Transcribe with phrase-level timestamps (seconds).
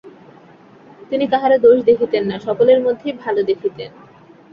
[1.09, 3.89] তিনি কাহারও দোষ দেখিতেন না, সকলের মধ্যেই ভাল দেখিতেন।